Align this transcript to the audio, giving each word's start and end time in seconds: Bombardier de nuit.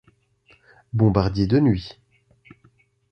Bombardier 0.93 1.45
de 1.45 1.59
nuit. 1.59 1.99